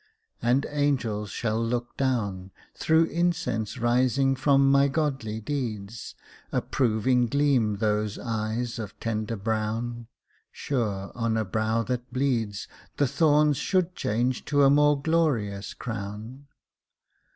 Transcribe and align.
And 0.41 0.65
angels 0.71 1.29
shall 1.29 1.63
look 1.63 1.95
down, 1.95 2.49
Through 2.73 3.03
incense 3.03 3.77
rising 3.77 4.35
from 4.35 4.71
my 4.71 4.87
godly 4.87 5.39
deeds. 5.39 6.15
Approving 6.51 7.27
gleam 7.27 7.75
those 7.77 8.17
eyes 8.17 8.79
of 8.79 8.99
tender 8.99 9.35
brown; 9.35 10.07
Sure 10.51 11.11
on 11.13 11.37
a 11.37 11.45
brow 11.45 11.83
that 11.83 12.11
bleeds, 12.11 12.67
The 12.97 13.07
thorns 13.07 13.57
should 13.57 13.93
change 13.95 14.43
to 14.45 14.63
a 14.63 14.71
more 14.71 14.99
glorious 14.99 15.75
crown. 15.75 16.47